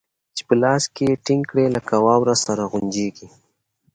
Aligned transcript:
چې 0.35 0.41
په 0.47 0.53
لاس 0.63 0.83
کښې 0.95 1.05
يې 1.09 1.21
ټينګ 1.25 1.43
کړې 1.49 1.65
لکه 1.75 1.93
واوره 2.05 2.35
سره 2.45 2.63
غونجېږي. 2.71 3.27